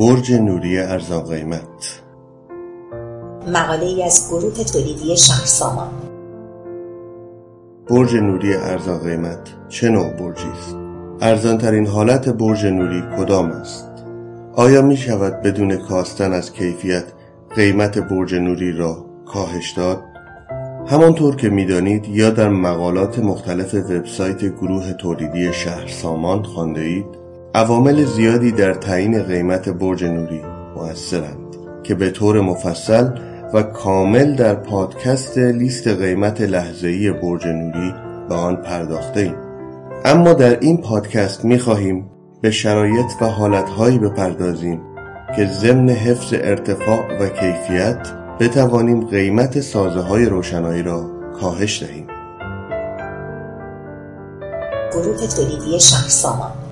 [0.00, 2.02] برج نوری ارزان قیمت
[3.46, 5.90] مقاله ای از گروه تولیدی شهرسامان.
[7.90, 9.38] برج نوری ارزان قیمت
[9.68, 10.76] چه نوع برجی است؟
[11.20, 13.88] ارزان ترین حالت برج نوری کدام است؟
[14.54, 17.04] آیا می شود بدون کاستن از کیفیت
[17.56, 20.02] قیمت برج نوری را کاهش داد؟
[20.86, 27.23] همانطور که می‌دانید یا در مقالات مختلف وبسایت گروه تولیدی شهر سامان خانده اید
[27.56, 30.42] عوامل زیادی در تعیین قیمت برج نوری
[30.76, 33.10] موثرند که به طور مفصل
[33.52, 37.94] و کامل در پادکست لیست قیمت لحظه‌ای برج نوری
[38.28, 39.34] به آن پرداخته ایم.
[40.04, 44.80] اما در این پادکست می خواهیم به شرایط و حالتهایی بپردازیم
[45.36, 48.08] که ضمن حفظ ارتفاع و کیفیت
[48.40, 52.06] بتوانیم قیمت سازه های روشنایی را کاهش دهیم.
[54.92, 56.63] گروه تولیدی شهرسامان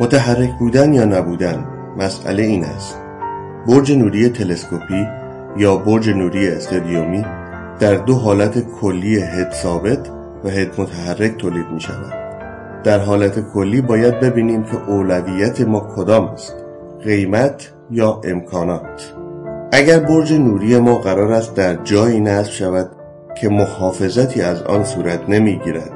[0.00, 1.66] متحرک بودن یا نبودن
[1.98, 2.98] مسئله این است.
[3.66, 5.06] برج نوری تلسکوپی
[5.56, 7.24] یا برج نوری استادیومی
[7.80, 10.10] در دو حالت کلی هد ثابت
[10.44, 12.12] و هد متحرک تولید می شود
[12.84, 16.54] در حالت کلی باید ببینیم که اولویت ما کدام است
[17.04, 19.14] قیمت یا امکانات.
[19.72, 22.90] اگر برج نوری ما قرار است در جایی نصب شود
[23.40, 25.92] که محافظتی از آن صورت نمی گیرد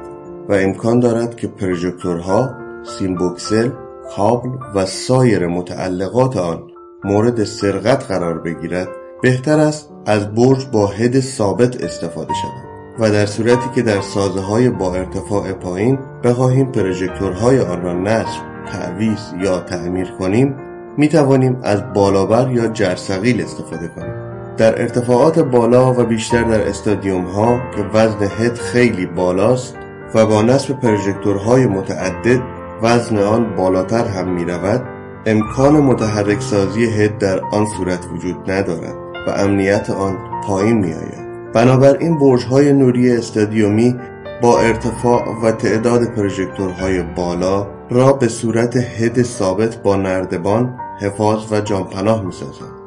[0.49, 2.49] و امکان دارد که پروژکتورها،
[2.83, 3.69] سیمبوکسل،
[4.15, 6.63] کابل و سایر متعلقات آن
[7.03, 8.87] مورد سرقت قرار بگیرد
[9.21, 14.41] بهتر است از برج با هد ثابت استفاده شود و در صورتی که در سازه
[14.41, 20.55] های با ارتفاع پایین بخواهیم پروژکتورهای آن را نصب تعویض یا تعمیر کنیم
[20.97, 24.13] می توانیم از بالابر یا جرثقیل استفاده کنیم.
[24.57, 29.77] در ارتفاعات بالا و بیشتر در استادیوم ها که وزن هد خیلی بالاست
[30.15, 32.41] و با نصب پروژکتورهای متعدد
[32.81, 34.81] وزن آن بالاتر هم می رود
[35.25, 38.95] امکان متحرک سازی هد در آن صورت وجود ندارد
[39.27, 43.95] و امنیت آن پایین می آید بنابراین برج های نوری استادیومی
[44.41, 51.61] با ارتفاع و تعداد پروژکتورهای بالا را به صورت هد ثابت با نردبان حفاظ و
[51.61, 52.81] جانپناه می سازند.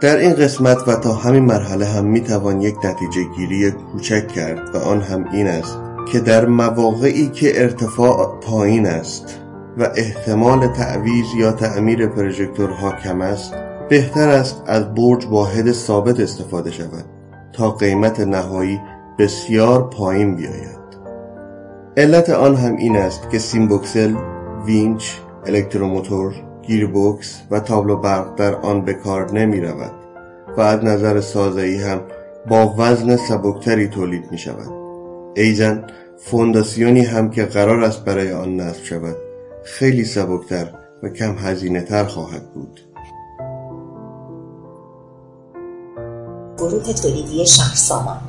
[0.00, 4.74] در این قسمت و تا همین مرحله هم می توان یک نتیجه گیری کوچک کرد
[4.74, 9.38] و آن هم این است که در مواقعی که ارتفاع پایین است
[9.78, 13.54] و احتمال تعویض یا تعمیر پروژکتورها کم است
[13.88, 17.04] بهتر است از برج واحد ثابت استفاده شود
[17.52, 18.80] تا قیمت نهایی
[19.18, 20.82] بسیار پایین بیاید.
[21.96, 24.14] علت آن هم این است که سیمبوکسل،
[24.66, 25.04] وینچ،
[25.46, 29.92] الکتروموتور، گیربوکس و تابلو برق در آن به کار نمی رود
[30.56, 32.00] و از نظر سازهی هم
[32.48, 34.81] با وزن سبکتری تولید می شود.
[35.34, 35.84] ایزن
[36.18, 39.16] فونداسیونی هم که قرار است برای آن نصب شود
[39.64, 40.66] خیلی سبکتر
[41.02, 42.80] و کم هزینه تر خواهد بود.
[46.58, 48.20] گروه تولیدی شهرسامان.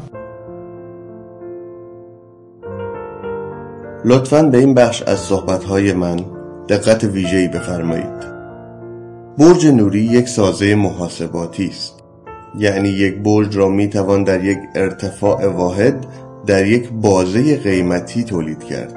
[4.05, 6.25] لطفا به این بخش از صحبتهای من
[6.69, 8.33] دقت ویژه‌ای بفرمایید.
[9.37, 11.93] برج نوری یک سازه محاسباتی است.
[12.57, 16.05] یعنی یک برج را می توان در یک ارتفاع واحد
[16.45, 18.95] در یک بازه قیمتی تولید کرد.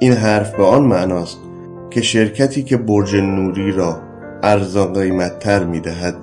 [0.00, 1.38] این حرف به آن معناست
[1.90, 4.00] که شرکتی که برج نوری را
[4.42, 6.16] ارزان قیمت تر می دهد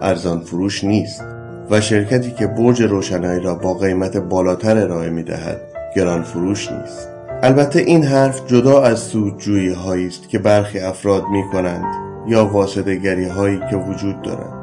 [0.00, 1.24] ارزان فروش نیست
[1.70, 5.60] و شرکتی که برج روشنایی را با قیمت بالاتر ارائه می دهد
[5.96, 7.08] گران فروش نیست.
[7.42, 11.84] البته این حرف جدا از سودجویی هایی است که برخی افراد می کنند
[12.28, 14.60] یا واسطه گری هایی که وجود دارند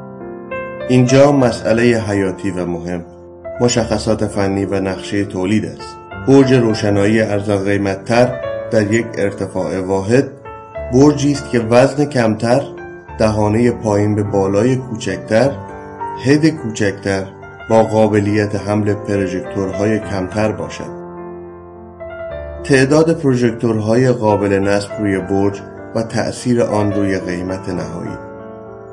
[0.88, 3.04] اینجا مسئله حیاتی و مهم.
[3.60, 5.96] مشخصات فنی و نقشه تولید است.
[6.28, 10.28] برج روشنایی ارزان قیمتتر در یک ارتفاع واحد
[10.92, 12.62] برجی است که وزن کمتر
[13.18, 15.50] دهانه پایین به بالای کوچکتر
[16.24, 17.24] هد کوچکتر
[17.70, 20.98] با قابلیت حمل پروژکتورهای کمتر باشد.
[22.64, 25.60] تعداد پروژکتورهای قابل نصب روی برج
[25.94, 28.18] و تأثیر آن روی قیمت نهایی.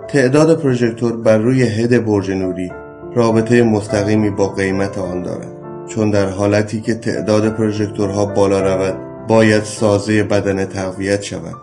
[0.07, 2.71] تعداد پروژکتور بر روی هد برج نوری
[3.15, 5.47] رابطه مستقیمی با قیمت آن دارد.
[5.87, 8.95] چون در حالتی که تعداد پروژکتورها بالا رود
[9.27, 11.55] باید سازه بدن تقویت شود.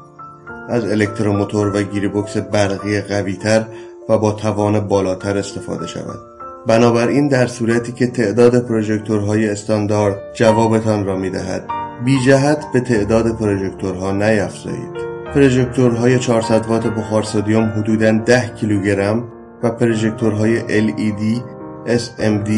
[0.69, 3.65] از الکتروموتور و گیریبکس برقی قویتر
[4.09, 6.19] و با توان بالاتر استفاده شود.
[6.67, 11.65] بنابراین در صورتی که تعداد پروژکتورهای استاندارد جوابتان را می‌دهد
[12.05, 15.03] بی جهت به تعداد پروژکتورها نیافزایید.
[15.35, 19.25] پروژکتورهای 400 وات بخار سدیم حدوداً 10 کیلوگرم
[19.63, 21.43] و پروژکتورهای LED,
[21.87, 22.51] SMD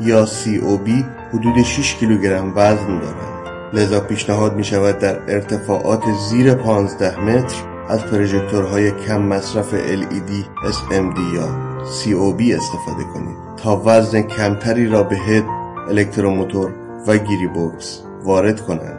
[0.00, 0.90] یا COB
[1.32, 3.30] حدود 6 کیلوگرم وزن دارند
[3.72, 7.56] لذا پیشنهاد می شود در ارتفاعات زیر 15 متر
[7.88, 10.30] از پروژکتورهای کم مصرف LED
[10.72, 11.48] SMD یا
[11.84, 15.44] COB استفاده کنید تا وزن کمتری را به هد،
[15.88, 16.74] الکتروموتور
[17.06, 18.98] و گیری بوکس وارد کنند.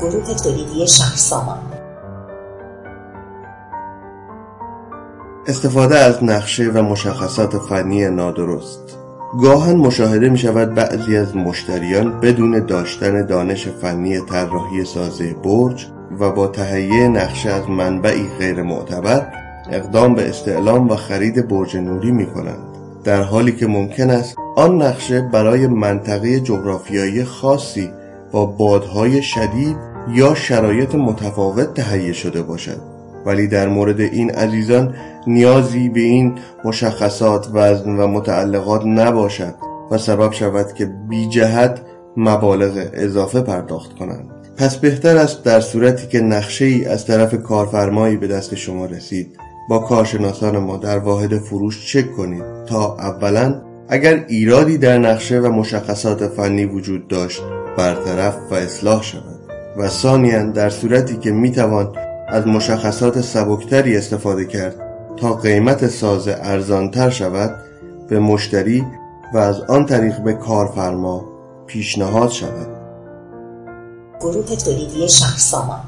[0.00, 1.67] گروه تولیدی شهرسامان
[5.48, 8.98] استفاده از نقشه و مشخصات فنی نادرست.
[9.40, 15.86] گاهن مشاهده می شود بعضی از مشتریان بدون داشتن دانش فنی طراحی سازه برج
[16.20, 19.26] و با تهیه نقشه از منبعی غیر معتبر
[19.70, 22.58] اقدام به استعلام و خرید برج نوری می کنند
[23.04, 27.90] در حالی که ممکن است آن نقشه برای منطقه جغرافیایی خاصی
[28.32, 29.76] با بادهای شدید
[30.14, 32.97] یا شرایط متفاوت تهیه شده باشد.
[33.28, 34.94] ولی در مورد این عزیزان
[35.26, 36.34] نیازی به این
[36.64, 39.54] مشخصات وزن و متعلقات نباشد
[39.90, 41.80] و سبب شود که بی جهت
[42.16, 44.30] مبالغ اضافه پرداخت کنند.
[44.56, 49.36] پس بهتر است در صورتی که نقشه ای از طرف کارفرمایی به دست شما رسید.
[49.68, 55.52] با کارشناسان ما در واحد فروش چک کنید تا اولا اگر ایرادی در نقشه و
[55.52, 57.42] مشخصات فنی وجود داشت
[57.76, 59.38] برطرف و اصلاح شود
[59.76, 61.92] و ثانیا در صورتی که می‌توان
[62.28, 64.74] از مشخصات سبکتری استفاده کرد
[65.16, 67.56] تا قیمت ساز ارزانتر شود
[68.08, 68.86] به مشتری
[69.34, 71.24] و از آن طریق به کارفرما
[71.66, 72.68] پیشنهاد شود.
[74.20, 75.80] گروه تولیدی شهرسامان